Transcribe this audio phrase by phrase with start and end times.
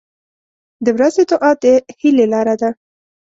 [0.85, 1.63] •د ورځې دعا د
[1.99, 2.69] هیلې لاره ده.